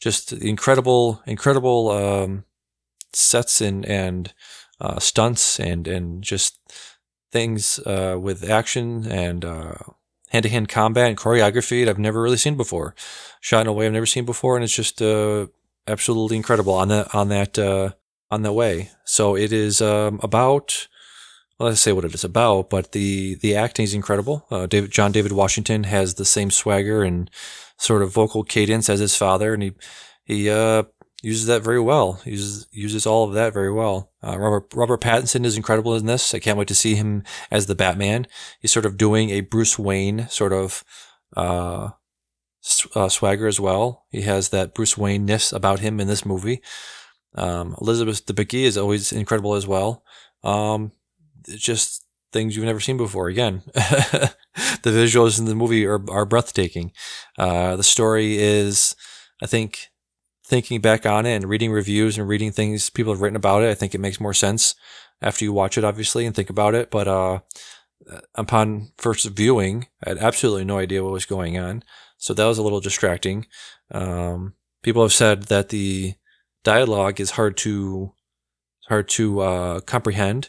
just 0.00 0.32
incredible, 0.32 1.22
incredible 1.26 1.90
um, 1.90 2.44
sets 3.12 3.60
and 3.60 3.84
and 3.86 4.34
uh, 4.80 4.98
stunts 4.98 5.58
and 5.58 5.88
and 5.88 6.22
just 6.22 6.58
things 7.30 7.78
uh, 7.80 8.16
with 8.20 8.48
action 8.48 9.06
and 9.10 9.44
hand 10.30 10.42
to 10.42 10.48
hand 10.48 10.68
combat 10.68 11.08
and 11.08 11.16
choreography 11.16 11.84
that 11.84 11.90
I've 11.90 11.98
never 11.98 12.22
really 12.22 12.36
seen 12.36 12.56
before. 12.56 12.94
Shot 13.40 13.62
in 13.62 13.66
a 13.66 13.72
way 13.72 13.86
I've 13.86 13.92
never 13.92 14.06
seen 14.06 14.24
before, 14.24 14.56
and 14.56 14.64
it's 14.64 14.74
just 14.74 15.00
uh, 15.02 15.46
absolutely 15.86 16.36
incredible 16.36 16.74
on 16.74 16.88
that 16.88 17.14
on 17.14 17.28
that 17.28 17.58
uh, 17.58 17.90
on 18.30 18.42
that 18.42 18.52
way. 18.52 18.90
So 19.04 19.36
it 19.36 19.52
is 19.52 19.80
um, 19.80 20.20
about. 20.22 20.88
Well, 21.58 21.70
let's 21.70 21.80
say 21.80 21.90
what 21.92 22.04
it 22.04 22.14
is 22.14 22.22
about, 22.22 22.70
but 22.70 22.92
the 22.92 23.34
the 23.36 23.56
acting 23.56 23.82
is 23.82 23.92
incredible. 23.92 24.46
Uh, 24.48 24.66
David 24.66 24.92
John 24.92 25.10
David 25.10 25.32
Washington 25.32 25.84
has 25.84 26.14
the 26.14 26.24
same 26.24 26.52
swagger 26.52 27.02
and 27.02 27.28
sort 27.76 28.02
of 28.02 28.12
vocal 28.12 28.44
cadence 28.44 28.88
as 28.88 29.00
his 29.00 29.16
father, 29.16 29.54
and 29.54 29.64
he 29.64 29.72
he 30.22 30.48
uh, 30.48 30.84
uses 31.22 31.46
that 31.46 31.62
very 31.62 31.80
well. 31.80 32.20
Uses 32.24 32.66
uses 32.70 33.06
all 33.06 33.24
of 33.24 33.34
that 33.34 33.52
very 33.52 33.72
well. 33.72 34.12
Uh, 34.22 34.38
Robert 34.38 34.72
Robert 34.74 35.00
Pattinson 35.00 35.44
is 35.44 35.56
incredible 35.56 35.94
in 35.96 36.06
this. 36.06 36.34
I 36.34 36.38
can't 36.38 36.58
wait 36.58 36.68
to 36.68 36.74
see 36.74 36.94
him 36.94 37.24
as 37.50 37.66
the 37.66 37.74
Batman. 37.74 38.26
He's 38.60 38.72
sort 38.72 38.86
of 38.86 38.96
doing 38.96 39.30
a 39.30 39.40
Bruce 39.40 39.78
Wayne 39.78 40.28
sort 40.28 40.52
of 40.52 40.84
uh, 41.36 41.90
uh, 42.94 43.08
swagger 43.08 43.46
as 43.46 43.60
well. 43.60 44.06
He 44.10 44.22
has 44.22 44.50
that 44.50 44.74
Bruce 44.74 44.96
Wayne 44.96 45.24
ness 45.26 45.52
about 45.52 45.80
him 45.80 46.00
in 46.00 46.08
this 46.08 46.24
movie. 46.24 46.62
Um, 47.34 47.76
Elizabeth 47.80 48.24
Debicki 48.26 48.62
is 48.62 48.78
always 48.78 49.12
incredible 49.12 49.54
as 49.54 49.66
well. 49.66 50.02
Um, 50.42 50.92
just 51.46 52.04
things 52.32 52.56
you've 52.56 52.64
never 52.64 52.80
seen 52.80 52.96
before. 52.96 53.28
Again, 53.28 53.62
the 53.74 54.34
visuals 54.84 55.38
in 55.38 55.44
the 55.46 55.54
movie 55.54 55.86
are, 55.86 56.00
are 56.10 56.24
breathtaking. 56.24 56.92
Uh, 57.38 57.76
the 57.76 57.82
story 57.82 58.38
is, 58.38 58.96
I 59.42 59.46
think, 59.46 59.88
thinking 60.48 60.80
back 60.80 61.04
on 61.04 61.26
it 61.26 61.34
and 61.36 61.44
reading 61.44 61.70
reviews 61.70 62.16
and 62.16 62.26
reading 62.26 62.50
things 62.50 62.88
people 62.88 63.12
have 63.12 63.20
written 63.20 63.36
about 63.36 63.62
it, 63.62 63.70
I 63.70 63.74
think 63.74 63.94
it 63.94 64.00
makes 64.00 64.18
more 64.18 64.32
sense 64.34 64.74
after 65.20 65.44
you 65.44 65.52
watch 65.52 65.76
it, 65.76 65.84
obviously, 65.84 66.24
and 66.24 66.34
think 66.34 66.48
about 66.48 66.74
it. 66.74 66.90
But 66.90 67.06
uh, 67.06 67.40
upon 68.34 68.92
first 68.96 69.26
viewing, 69.26 69.88
I 70.04 70.10
had 70.10 70.18
absolutely 70.18 70.64
no 70.64 70.78
idea 70.78 71.04
what 71.04 71.12
was 71.12 71.26
going 71.26 71.58
on. 71.58 71.84
So 72.16 72.32
that 72.32 72.46
was 72.46 72.56
a 72.56 72.62
little 72.62 72.80
distracting. 72.80 73.46
Um, 73.90 74.54
people 74.82 75.02
have 75.02 75.12
said 75.12 75.44
that 75.44 75.68
the 75.68 76.14
dialogue 76.64 77.20
is 77.20 77.32
hard 77.32 77.56
to 77.58 78.12
hard 78.88 79.08
to 79.10 79.40
uh, 79.40 79.80
comprehend. 79.80 80.48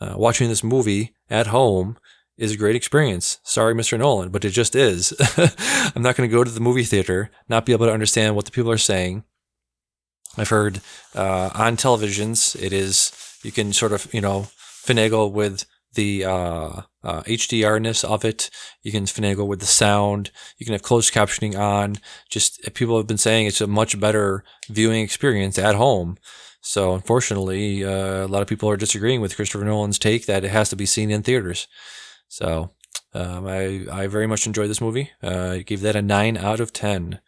Uh, 0.00 0.14
watching 0.16 0.48
this 0.48 0.64
movie 0.64 1.14
at 1.28 1.48
home 1.48 1.98
is 2.40 2.52
a 2.52 2.56
great 2.56 2.74
experience. 2.74 3.38
Sorry, 3.42 3.74
Mr. 3.74 3.98
Nolan, 3.98 4.30
but 4.30 4.44
it 4.46 4.50
just 4.50 4.74
is. 4.74 5.12
I'm 5.94 6.02
not 6.02 6.16
going 6.16 6.28
to 6.28 6.34
go 6.34 6.42
to 6.42 6.50
the 6.50 6.58
movie 6.58 6.84
theater, 6.84 7.30
not 7.48 7.66
be 7.66 7.72
able 7.72 7.86
to 7.86 7.92
understand 7.92 8.34
what 8.34 8.46
the 8.46 8.50
people 8.50 8.70
are 8.70 8.78
saying. 8.78 9.24
I've 10.38 10.48
heard 10.48 10.80
uh, 11.14 11.50
on 11.54 11.76
televisions, 11.76 12.60
it 12.60 12.72
is, 12.72 13.12
you 13.42 13.52
can 13.52 13.74
sort 13.74 13.92
of, 13.92 14.12
you 14.14 14.22
know, 14.22 14.48
finagle 14.82 15.30
with 15.30 15.66
the 15.94 16.24
uh, 16.24 16.82
uh, 17.02 17.22
HDRness 17.24 18.04
of 18.04 18.24
it. 18.24 18.48
You 18.82 18.90
can 18.90 19.04
finagle 19.04 19.46
with 19.46 19.60
the 19.60 19.66
sound. 19.66 20.30
You 20.56 20.64
can 20.64 20.72
have 20.72 20.82
closed 20.82 21.12
captioning 21.12 21.58
on. 21.58 21.96
Just 22.30 22.60
people 22.74 22.96
have 22.96 23.06
been 23.06 23.18
saying 23.18 23.46
it's 23.46 23.60
a 23.60 23.66
much 23.66 24.00
better 24.00 24.44
viewing 24.68 25.02
experience 25.02 25.58
at 25.58 25.74
home. 25.74 26.16
So 26.62 26.94
unfortunately, 26.94 27.84
uh, 27.84 28.24
a 28.24 28.28
lot 28.28 28.42
of 28.42 28.48
people 28.48 28.70
are 28.70 28.76
disagreeing 28.76 29.20
with 29.20 29.36
Christopher 29.36 29.64
Nolan's 29.64 29.98
take 29.98 30.26
that 30.26 30.44
it 30.44 30.50
has 30.50 30.70
to 30.70 30.76
be 30.76 30.86
seen 30.86 31.10
in 31.10 31.22
theaters. 31.22 31.66
So 32.30 32.70
um, 33.12 33.46
I 33.46 33.86
I 33.90 34.06
very 34.06 34.28
much 34.28 34.46
enjoyed 34.46 34.70
this 34.70 34.80
movie. 34.80 35.10
Uh, 35.22 35.50
I 35.50 35.62
gave 35.62 35.80
that 35.80 35.96
a 35.96 36.00
nine 36.00 36.36
out 36.36 36.60
of 36.60 36.72
ten. 36.72 37.20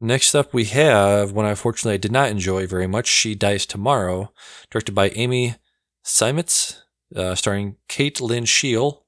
Next 0.00 0.34
up, 0.34 0.54
we 0.54 0.64
have 0.66 1.32
one 1.32 1.44
I 1.44 1.54
fortunately 1.56 1.98
did 1.98 2.12
not 2.12 2.30
enjoy 2.30 2.66
very 2.66 2.86
much. 2.86 3.06
She 3.08 3.34
Dies 3.34 3.66
Tomorrow, 3.66 4.32
directed 4.70 4.94
by 4.94 5.10
Amy 5.10 5.56
Seimetz, 6.04 6.78
uh, 7.14 7.34
starring 7.34 7.76
Kate 7.88 8.20
Lyn 8.20 8.44
Sheil, 8.46 9.04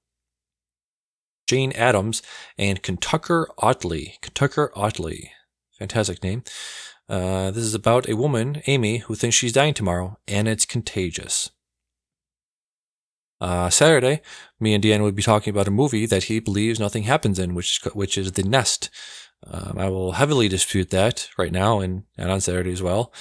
Jane 1.47 1.73
Adams, 1.73 2.21
and 2.59 2.83
Kentucker 2.83 3.49
Audley. 3.59 4.19
Kentucker 4.21 4.73
Audley, 4.75 5.31
fantastic 5.79 6.23
name. 6.23 6.43
Uh, 7.09 7.52
this 7.52 7.64
is 7.64 7.75
about 7.75 8.09
a 8.09 8.17
woman, 8.17 8.61
Amy, 8.67 8.99
who 8.99 9.14
thinks 9.14 9.37
she's 9.37 9.52
dying 9.52 9.75
tomorrow, 9.75 10.19
and 10.26 10.49
it's 10.49 10.67
contagious. 10.67 11.50
Uh, 13.43 13.69
Saturday, 13.69 14.23
me 14.61 14.73
and 14.73 14.85
Deanna 14.85 15.03
would 15.03 15.17
be 15.17 15.23
talking 15.23 15.51
about 15.51 15.67
a 15.67 15.73
movie 15.73 16.07
that 16.07 16.25
he 16.25 16.39
believes 16.39 16.79
nothing 16.79 17.03
happens 17.03 17.41
in, 17.41 17.57
which 17.57 17.85
is, 17.85 17.93
which 17.93 18.17
is 18.17 18.31
The 18.31 18.45
Nest. 18.45 18.89
Um, 19.45 19.75
I 19.79 19.89
will 19.89 20.13
heavily 20.13 20.49
dispute 20.49 20.91
that 20.91 21.29
right 21.37 21.51
now 21.51 21.81
and, 21.81 22.05
and 22.17 22.31
on 22.31 22.41
Saturday 22.41 22.71
as 22.71 22.83
well. 22.83 23.13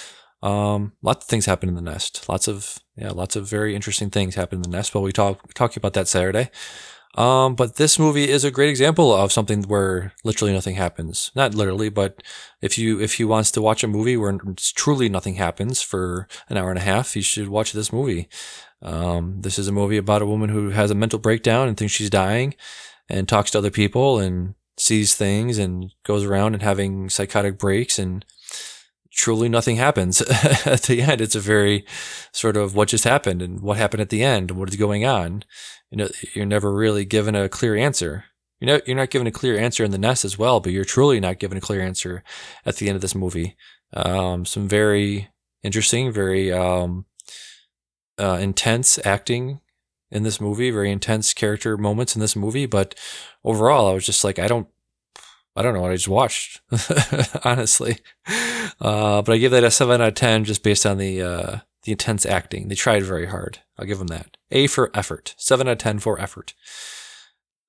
Um, 0.44 0.94
lots 1.02 1.26
of 1.26 1.30
things 1.30 1.48
happen 1.48 1.70
in 1.70 1.76
the 1.76 1.82
nest. 1.82 2.30
Lots 2.30 2.48
of 2.48 2.78
yeah, 2.96 3.10
lots 3.10 3.36
of 3.36 3.48
very 3.48 3.76
interesting 3.76 4.12
things 4.12 4.36
happen 4.36 4.58
in 4.58 4.64
the 4.64 4.70
nest. 4.70 4.94
But 4.94 5.02
we 5.02 5.12
talk 5.12 5.54
talking 5.54 5.80
about 5.80 5.94
that 5.94 6.08
Saturday. 6.08 6.50
Um, 7.16 7.56
but 7.56 7.76
this 7.76 8.00
movie 8.00 8.30
is 8.30 8.44
a 8.44 8.52
great 8.52 8.70
example 8.70 9.14
of 9.14 9.34
something 9.34 9.64
where 9.64 10.14
literally 10.24 10.54
nothing 10.54 10.76
happens. 10.76 11.32
Not 11.36 11.54
literally, 11.54 11.90
but 11.90 12.24
if 12.62 12.78
you 12.78 13.00
if 13.02 13.16
he 13.16 13.26
wants 13.26 13.52
to 13.52 13.62
watch 13.62 13.84
a 13.84 13.88
movie 13.88 14.18
where 14.18 14.38
truly 14.76 15.10
nothing 15.10 15.36
happens 15.36 15.82
for 15.82 16.28
an 16.50 16.58
hour 16.58 16.70
and 16.70 16.80
a 16.80 16.84
half, 16.84 17.14
he 17.14 17.22
should 17.22 17.50
watch 17.50 17.74
this 17.74 17.92
movie. 17.92 18.30
Um, 18.82 19.42
this 19.42 19.60
is 19.60 19.68
a 19.68 19.72
movie 19.72 19.98
about 19.98 20.22
a 20.22 20.26
woman 20.26 20.50
who 20.50 20.70
has 20.70 20.92
a 20.92 20.96
mental 20.96 21.20
breakdown 21.20 21.68
and 21.68 21.78
thinks 21.78 21.94
she's 21.94 22.10
dying, 22.10 22.56
and 23.10 23.28
talks 23.28 23.52
to 23.52 23.58
other 23.58 23.72
people 23.72 24.20
and 24.20 24.56
sees 24.78 25.16
things 25.16 25.58
and 25.58 25.92
goes 26.04 26.24
around 26.24 26.54
and 26.54 26.64
having 26.64 27.10
psychotic 27.10 27.60
breaks 27.60 28.00
and 28.00 28.26
truly 29.12 29.50
nothing 29.50 29.76
happens 29.76 30.22
at 30.66 30.84
the 30.84 31.02
end. 31.02 31.22
It's 31.22 31.36
a 31.36 31.40
very 31.40 31.86
sort 32.32 32.58
of 32.58 32.76
what 32.76 32.88
just 32.88 33.04
happened 33.04 33.42
and 33.42 33.60
what 33.60 33.78
happened 33.78 34.02
at 34.02 34.10
the 34.10 34.24
end 34.24 34.50
and 34.50 34.60
what 34.60 34.70
is 34.70 34.78
going 34.78 35.06
on. 35.06 35.44
You 35.90 35.98
know, 35.98 36.10
you're 36.34 36.46
never 36.46 36.74
really 36.74 37.06
given 37.06 37.36
a 37.36 37.50
clear 37.50 37.76
answer. 37.76 38.26
You're 38.60 38.76
not, 38.76 38.88
you're 38.88 38.98
not 38.98 39.10
given 39.10 39.28
a 39.28 39.32
clear 39.32 39.58
answer 39.58 39.84
in 39.84 39.92
the 39.92 39.98
nest 39.98 40.24
as 40.24 40.38
well, 40.38 40.60
but 40.60 40.72
you're 40.72 40.86
truly 40.86 41.20
not 41.20 41.40
given 41.40 41.58
a 41.58 41.62
clear 41.62 41.82
answer 41.82 42.24
at 42.66 42.78
the 42.78 42.88
end 42.88 42.96
of 42.96 43.02
this 43.02 43.16
movie. 43.16 43.58
Um, 43.94 44.46
some 44.46 44.68
very 44.68 45.30
interesting, 45.64 46.12
very, 46.12 46.52
um, 46.52 47.06
uh, 48.18 48.38
intense 48.42 49.00
acting 49.06 49.62
in 50.12 50.24
this 50.24 50.42
movie, 50.42 50.72
very 50.72 50.92
intense 50.92 51.34
character 51.34 51.78
moments 51.78 52.16
in 52.16 52.22
this 52.22 52.36
movie. 52.36 52.66
But 52.66 52.96
overall, 53.44 53.88
I 53.88 53.94
was 53.94 54.06
just 54.06 54.24
like, 54.24 54.40
I 54.40 54.48
don't, 54.48 54.68
I 55.56 55.62
don't 55.62 55.74
know 55.74 55.82
what 55.82 55.92
I 55.92 55.96
just 55.96 56.08
watched, 56.08 56.62
honestly. 57.44 57.98
Uh, 58.80 59.22
but 59.22 59.30
I 59.30 59.38
give 59.38 59.52
that 59.52 59.64
a 59.64 59.72
seven 59.72 60.02
out 60.02 60.10
of 60.10 60.16
ten 60.16 60.44
just 60.44 60.64
based 60.64 60.86
on 60.86 60.98
the 60.98 61.22
uh, 61.22 61.58
the 61.84 61.92
intense 61.92 62.26
acting. 62.26 62.68
They 62.68 62.76
tried 62.76 63.04
very 63.04 63.28
hard. 63.28 63.60
I'll 63.78 63.86
give 63.86 64.00
them 64.00 64.08
that. 64.08 64.38
A 64.52 64.68
for 64.68 64.92
effort. 64.94 65.36
Seven 65.38 65.68
out 65.68 65.74
of 65.74 65.78
ten 65.80 66.00
for 66.00 66.20
effort. 66.20 66.54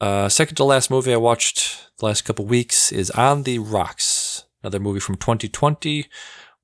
Uh, 0.00 0.28
second 0.28 0.56
to 0.56 0.64
last 0.64 0.90
movie 0.90 1.12
I 1.12 1.16
watched 1.16 1.90
the 1.98 2.06
last 2.06 2.22
couple 2.22 2.44
weeks 2.44 2.90
is 2.90 3.10
On 3.12 3.44
the 3.44 3.60
Rocks, 3.60 4.44
another 4.62 4.80
movie 4.80 4.98
from 4.98 5.14
2020, 5.14 6.06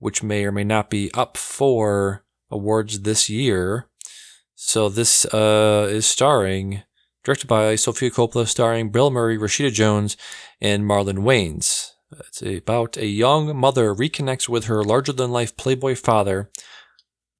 which 0.00 0.24
may 0.24 0.44
or 0.44 0.50
may 0.50 0.64
not 0.64 0.90
be 0.90 1.08
up 1.14 1.36
for 1.36 2.24
awards 2.50 3.00
this 3.00 3.28
year. 3.28 3.88
So 4.54 4.88
this 4.88 5.24
uh, 5.26 5.88
is 5.90 6.06
starring, 6.06 6.82
directed 7.24 7.46
by 7.46 7.76
Sofia 7.76 8.10
Coppola, 8.10 8.46
starring 8.46 8.90
Bill 8.90 9.10
Murray, 9.10 9.38
Rashida 9.38 9.72
Jones, 9.72 10.16
and 10.60 10.84
Marlon 10.84 11.18
Wayans. 11.18 11.92
It's 12.26 12.42
about 12.42 12.96
a 12.96 13.06
young 13.06 13.56
mother 13.56 13.94
reconnects 13.94 14.48
with 14.48 14.64
her 14.64 14.82
larger-than-life 14.82 15.56
playboy 15.56 15.94
father 15.94 16.50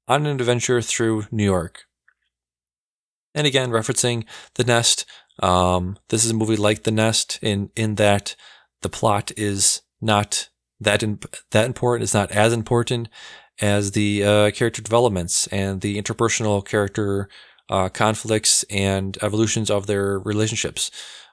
on 0.07 0.25
an 0.25 0.39
adventure 0.39 0.81
through 0.81 1.25
New 1.31 1.43
York. 1.43 1.85
And 3.33 3.45
again, 3.47 3.69
referencing 3.69 4.25
The 4.55 4.63
Nest. 4.63 5.05
Um, 5.41 5.97
this 6.09 6.23
is 6.25 6.31
a 6.31 6.35
movie 6.35 6.55
like 6.55 6.83
The 6.83 6.91
Nest 6.91 7.39
in 7.41 7.69
in 7.75 7.95
that 7.95 8.35
the 8.81 8.89
plot 8.89 9.31
is 9.37 9.81
not 10.01 10.49
that 10.79 11.03
in, 11.03 11.19
that 11.51 11.65
important. 11.65 12.03
It's 12.03 12.13
not 12.13 12.31
as 12.31 12.53
important 12.53 13.09
as 13.61 13.91
the 13.91 14.23
uh, 14.23 14.51
character 14.51 14.81
developments 14.81 15.47
and 15.47 15.81
the 15.81 16.01
interpersonal 16.01 16.65
character 16.65 17.29
uh, 17.69 17.89
conflicts 17.89 18.63
and 18.69 19.17
evolutions 19.21 19.69
of 19.69 19.87
their 19.87 20.19
relationships. 20.19 20.91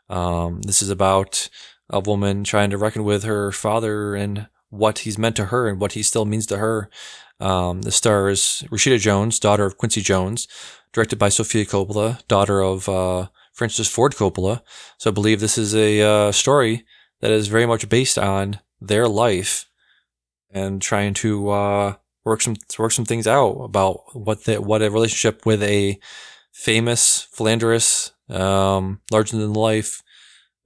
Um, 0.09 0.63
this 0.63 0.83
is 0.83 0.91
about 0.91 1.49
a 1.89 2.01
woman 2.01 2.45
trying 2.45 2.71
to 2.71 2.79
reckon 2.79 3.05
with 3.05 3.25
her 3.25 3.53
father 3.53 4.15
and 4.15 4.49
what 4.71 5.01
he's 5.01 5.19
meant 5.19 5.37
to 5.37 5.47
her 5.47 5.69
and 5.69 5.81
what 5.81 5.93
he 5.93 6.03
still 6.03 6.25
means 6.25 6.47
to 6.47 6.59
her. 6.59 6.91
Um, 7.39 7.83
the 7.83 7.93
stars 7.93 8.65
Rashida 8.71 8.99
Jones, 8.99 9.39
daughter 9.39 9.65
of 9.65 9.77
Quincy 9.77 10.01
Jones, 10.01 10.49
directed 10.93 11.19
by 11.19 11.29
Sofia 11.29 11.65
Coppola, 11.65 12.27
daughter 12.29 12.61
of 12.61 12.89
uh, 12.89 13.29
Francis 13.53 13.89
Ford 13.89 14.15
Coppola. 14.15 14.63
So 14.99 15.11
I 15.11 15.15
believe 15.15 15.41
this 15.41 15.59
is 15.59 15.75
a 15.75 16.01
uh, 16.01 16.33
story 16.33 16.85
that 17.21 17.31
is 17.31 17.49
very 17.49 17.67
much 17.67 17.89
based 17.89 18.19
on 18.19 18.61
their 18.81 19.07
life 19.07 19.69
and 20.51 20.81
trying 20.81 21.15
to 21.15 21.51
uh, 21.51 21.95
work 22.27 22.43
some 22.43 22.57
work 22.79 22.93
some 22.93 23.07
things 23.07 23.27
out 23.27 23.53
about 23.63 24.15
what 24.15 24.45
the, 24.45 24.61
what 24.61 24.83
a 24.83 24.91
relationship 24.91 25.47
with 25.47 25.63
a 25.63 25.99
famous, 26.53 27.29
philanderous, 27.33 28.13
um, 28.29 29.01
larger 29.13 29.37
than 29.37 29.53
life 29.55 30.03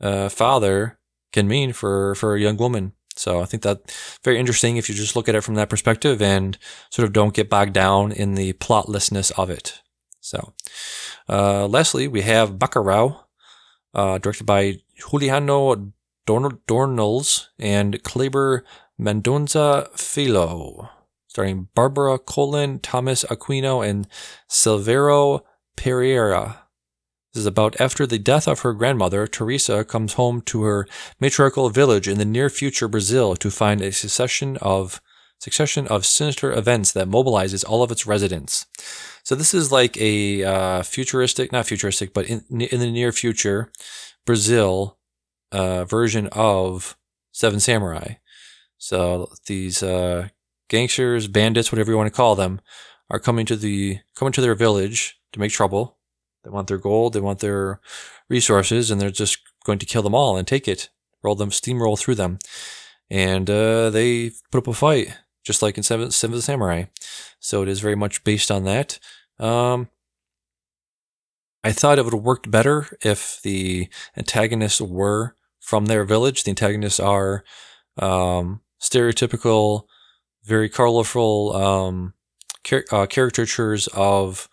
uh, 0.00 0.29
father 0.29 0.99
can 1.33 1.47
mean 1.47 1.73
for 1.73 2.14
for 2.17 2.35
a 2.35 2.40
young 2.40 2.57
woman. 2.57 2.93
So 3.14 3.43
I 3.43 3.45
think 3.45 3.62
that 3.64 3.79
very 4.25 4.38
interesting 4.38 4.76
if 4.76 4.88
you 4.88 4.95
just 4.95 5.14
look 5.14 5.29
at 5.29 5.35
it 5.35 5.45
from 5.45 5.55
that 5.57 5.69
perspective 5.69 6.23
and 6.23 6.57
sort 6.88 7.07
of 7.07 7.12
don't 7.12 7.35
get 7.35 7.50
bogged 7.50 7.75
down 7.75 8.12
in 8.12 8.35
the 8.35 8.55
plotlessness 8.55 9.31
of 9.37 9.50
it. 9.50 9.83
So, 10.21 10.55
uh, 11.29 11.67
lastly, 11.67 12.09
we 12.09 12.23
have 12.23 12.59
Bacurau, 12.59 13.25
uh, 13.95 14.19
directed 14.19 14.45
by 14.45 14.76
Juliano 14.97 15.93
Dornelles 16.26 17.49
and 17.59 18.02
Kleber 18.02 18.64
Mendonça 18.99 19.88
Filho, 19.99 20.88
starring 21.30 21.68
Barbara 21.76 22.18
Colen, 22.18 22.80
Thomas 22.80 23.25
Aquino, 23.30 23.88
and 23.88 24.08
Silvero 24.49 25.42
Pereira. 25.76 26.62
This 27.32 27.42
is 27.42 27.46
about 27.46 27.80
after 27.80 28.04
the 28.04 28.18
death 28.18 28.49
of 28.49 28.60
her 28.60 28.72
grandmother, 28.72 29.28
Teresa 29.28 29.84
comes 29.84 30.14
home 30.14 30.40
to 30.42 30.64
her 30.64 30.88
matriarchal 31.20 31.70
village 31.70 32.08
in 32.08 32.18
the 32.18 32.25
near 32.25 32.50
future 32.50 32.88
Brazil 32.88 33.37
to 33.37 33.49
find 33.49 33.80
a 33.80 33.92
succession 33.92 34.56
of 34.56 35.00
succession 35.38 35.87
of 35.87 36.04
sinister 36.04 36.52
events 36.52 36.90
that 36.92 37.08
mobilizes 37.08 37.64
all 37.66 37.84
of 37.84 37.92
its 37.92 38.08
residents. 38.08 38.66
So 39.22 39.37
this 39.37 39.54
is 39.54 39.70
like 39.70 39.96
a 39.99 40.42
uh, 40.42 40.82
futuristic, 40.82 41.52
not 41.52 41.66
futuristic, 41.66 42.12
but 42.12 42.26
in 42.26 42.42
in 42.50 42.80
the 42.80 42.90
near 42.90 43.12
future, 43.12 43.70
Brazil 44.26 44.99
uh, 45.52 45.84
version 45.84 46.26
of 46.32 46.96
Seven 47.30 47.60
Samurai. 47.60 48.14
So 48.78 49.30
these 49.46 49.84
uh, 49.84 50.30
gangsters, 50.70 51.28
bandits, 51.28 51.70
whatever 51.70 51.90
you 51.90 51.98
want 51.98 52.06
to 52.06 52.16
call 52.16 52.34
them, 52.34 52.62
are 53.10 53.20
coming 53.20 53.44
to 53.44 53.56
the 53.56 53.98
coming 54.14 54.32
to 54.32 54.40
their 54.40 54.54
village 54.54 55.20
to 55.32 55.38
make 55.38 55.52
trouble 55.52 55.98
they 56.44 56.50
want 56.50 56.68
their 56.68 56.78
gold, 56.78 57.12
they 57.12 57.20
want 57.20 57.40
their 57.40 57.80
resources, 58.28 58.90
and 58.90 59.00
they're 59.00 59.10
just 59.10 59.38
going 59.64 59.78
to 59.78 59.86
kill 59.86 60.02
them 60.02 60.14
all 60.14 60.36
and 60.36 60.46
take 60.46 60.66
it, 60.66 60.88
roll 61.22 61.34
them, 61.34 61.50
steamroll 61.50 61.98
through 61.98 62.14
them. 62.14 62.38
And 63.10 63.50
uh, 63.50 63.90
they 63.90 64.32
put 64.50 64.58
up 64.58 64.68
a 64.68 64.72
fight, 64.72 65.18
just 65.44 65.62
like 65.62 65.76
in 65.76 65.82
Seven, 65.82 66.10
Seven 66.10 66.34
of 66.34 66.38
the 66.38 66.42
Samurai. 66.42 66.84
So 67.40 67.62
it 67.62 67.68
is 67.68 67.80
very 67.80 67.96
much 67.96 68.24
based 68.24 68.50
on 68.50 68.64
that. 68.64 68.98
Um, 69.38 69.88
I 71.62 71.72
thought 71.72 71.98
it 71.98 72.04
would 72.04 72.14
have 72.14 72.22
worked 72.22 72.50
better 72.50 72.96
if 73.02 73.40
the 73.42 73.88
antagonists 74.16 74.80
were 74.80 75.34
from 75.58 75.86
their 75.86 76.04
village. 76.04 76.44
The 76.44 76.50
antagonists 76.50 77.00
are 77.00 77.44
um, 77.98 78.62
stereotypical, 78.80 79.84
very 80.44 80.68
colorful 80.68 81.54
um, 81.54 82.14
uh, 82.90 83.06
caricatures 83.06 83.88
of 83.88 84.49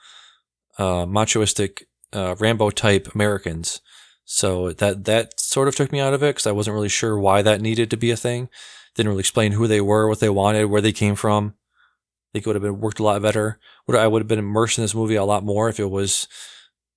uh, 0.78 1.06
machoistic 1.06 1.84
uh, 2.14 2.36
Rambo 2.40 2.70
type 2.70 3.14
Americans. 3.14 3.82
So 4.26 4.74
that 4.74 5.06
that 5.06 5.40
sort 5.40 5.68
of 5.68 5.76
took 5.76 5.92
me 5.92 6.00
out 6.00 6.14
of 6.14 6.22
it 6.22 6.36
because 6.36 6.48
I 6.48 6.52
wasn't 6.52 6.74
really 6.74 6.90
sure 6.90 7.18
why 7.18 7.42
that 7.42 7.62
needed 7.62 7.90
to 7.92 7.98
be 7.98 8.12
a 8.12 8.18
thing. 8.18 8.50
Didn't 8.96 9.10
really 9.10 9.22
explain 9.22 9.54
who 9.54 9.68
they 9.68 9.82
were, 9.82 10.08
what 10.08 10.20
they 10.20 10.30
wanted, 10.30 10.66
where 10.66 10.82
they 10.82 10.92
came 10.92 11.16
from. 11.16 11.54
I 11.56 12.30
think 12.34 12.46
it 12.46 12.50
would 12.50 12.56
have 12.56 12.64
been 12.64 12.82
worked 12.82 13.00
a 13.00 13.04
lot 13.04 13.22
better. 13.22 13.60
Would 13.88 13.98
I 13.98 14.08
would 14.08 14.22
have 14.22 14.28
been 14.28 14.40
immersed 14.40 14.78
in 14.78 14.84
this 14.84 14.96
movie 14.96 15.16
a 15.16 15.24
lot 15.24 15.46
more 15.46 15.70
if 15.70 15.80
it 15.80 15.90
was 15.90 16.28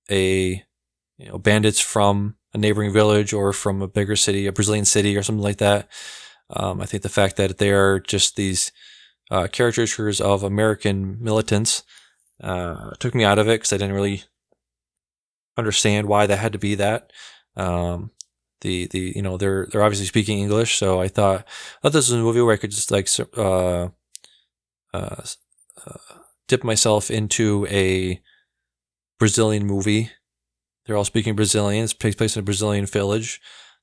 a 0.09 0.63
you 1.17 1.27
know 1.29 1.37
bandits 1.37 1.79
from 1.79 2.35
a 2.53 2.57
neighboring 2.57 2.91
village 2.91 3.31
or 3.31 3.53
from 3.53 3.81
a 3.81 3.87
bigger 3.87 4.17
city, 4.17 4.45
a 4.45 4.51
Brazilian 4.51 4.85
city 4.85 5.15
or 5.15 5.23
something 5.23 5.43
like 5.43 5.57
that. 5.57 5.87
Um, 6.53 6.81
I 6.81 6.85
think 6.85 7.03
the 7.03 7.09
fact 7.09 7.37
that 7.37 7.57
they 7.57 7.71
are 7.71 7.99
just 7.99 8.35
these 8.35 8.71
uh, 9.29 9.47
caricatures 9.51 10.19
of 10.19 10.43
American 10.43 11.17
militants 11.23 11.83
uh, 12.41 12.91
took 12.99 13.15
me 13.15 13.23
out 13.23 13.39
of 13.39 13.47
it 13.47 13.59
because 13.59 13.73
I 13.73 13.77
didn't 13.77 13.95
really 13.95 14.23
understand 15.57 16.07
why 16.07 16.25
that 16.25 16.37
had 16.37 16.53
to 16.53 16.59
be 16.59 16.75
that. 16.75 17.11
Um, 17.55 18.11
the 18.61 18.87
the 18.87 19.13
you 19.15 19.21
know 19.21 19.37
they're 19.37 19.67
they're 19.71 19.83
obviously 19.83 20.05
speaking 20.05 20.39
English, 20.39 20.77
so 20.77 21.01
I 21.01 21.07
thought 21.07 21.45
I 21.83 21.89
this 21.89 22.09
was 22.09 22.13
a 22.13 22.17
movie 22.17 22.41
where 22.41 22.53
I 22.53 22.57
could 22.57 22.71
just 22.71 22.91
like 22.91 23.09
uh, 23.37 23.89
uh, 24.93 25.23
uh, 25.85 25.97
dip 26.47 26.63
myself 26.63 27.09
into 27.09 27.67
a 27.69 28.21
Brazilian 29.19 29.65
movie. 29.65 30.11
They're 30.85 30.97
all 30.97 31.05
speaking 31.05 31.35
Brazilian. 31.35 31.85
It 31.85 31.95
takes 31.99 32.15
place 32.15 32.35
in 32.35 32.41
a 32.41 32.43
Brazilian 32.43 32.85
village. 32.85 33.41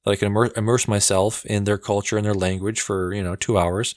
That 0.08 0.14
I 0.14 0.16
can 0.16 0.28
immer- 0.28 0.50
immerse 0.56 0.88
myself 0.88 1.44
in 1.44 1.64
their 1.64 1.76
culture 1.76 2.16
and 2.16 2.24
their 2.24 2.32
language 2.32 2.80
for 2.80 3.12
you 3.12 3.22
know 3.22 3.36
two 3.36 3.58
hours, 3.58 3.94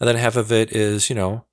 and 0.00 0.08
then 0.08 0.16
half 0.16 0.34
of 0.34 0.50
it 0.50 0.72
is 0.72 1.08
you 1.08 1.14
know 1.14 1.44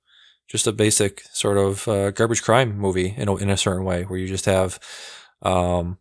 just 0.48 0.66
a 0.66 0.72
basic 0.72 1.22
sort 1.32 1.56
of 1.56 1.86
uh, 1.86 2.10
garbage 2.10 2.42
crime 2.42 2.76
movie 2.76 3.14
in 3.16 3.28
a, 3.28 3.36
in 3.36 3.48
a 3.48 3.56
certain 3.56 3.84
way, 3.84 4.02
where 4.02 4.18
you 4.18 4.26
just 4.26 4.46
have 4.46 4.80
um, 5.42 5.98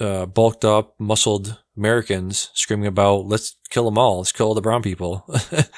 uh, 0.00 0.26
bulked 0.26 0.64
up, 0.64 0.96
muscled 0.98 1.62
Americans 1.76 2.50
screaming 2.54 2.88
about 2.88 3.26
"Let's 3.26 3.54
kill 3.70 3.84
them 3.84 3.96
all! 3.96 4.18
Let's 4.18 4.32
kill 4.32 4.48
all 4.48 4.54
the 4.54 4.60
brown 4.60 4.82
people," 4.82 5.18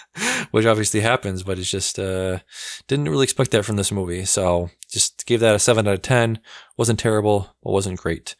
which 0.53 0.64
obviously 0.64 1.01
happens, 1.01 1.42
but 1.42 1.59
it's 1.59 1.70
just 1.70 1.98
uh, 1.98 2.38
didn't 2.87 3.11
really 3.11 3.24
expect 3.24 3.51
that 3.51 3.66
from 3.66 3.77
this 3.77 3.92
movie. 3.92 4.24
So 4.24 4.70
just 4.90 5.27
gave 5.27 5.40
that 5.40 5.55
a 5.55 5.59
seven 5.59 5.87
out 5.87 5.92
of 5.92 6.01
ten. 6.03 6.38
wasn't 6.79 6.98
terrible, 6.98 7.55
but 7.62 7.72
wasn't 7.72 8.01
great. 8.01 8.37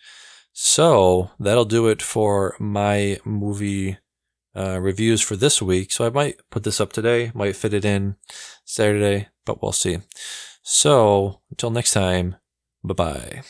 So 0.61 1.31
that'll 1.39 1.65
do 1.65 1.87
it 1.87 2.03
for 2.03 2.57
my 2.59 3.21
movie 3.25 3.99
uh, 4.57 4.81
reviews 4.81 5.21
for 5.21 5.37
this 5.37 5.63
week. 5.63 5.93
So 5.93 6.05
I 6.05 6.11
might 6.11 6.41
put 6.51 6.65
this 6.65 6.81
up 6.81 6.93
today, 6.93 7.31
might 7.33 7.55
fit 7.55 7.73
it 7.73 7.85
in 7.85 8.17
Saturday, 8.65 9.29
but 9.47 9.63
we'll 9.63 9.71
see. 9.71 9.99
So 10.65 11.43
until 11.49 11.71
next 11.71 11.93
time, 11.93 12.35
bye 12.83 12.95
bye. 12.95 13.43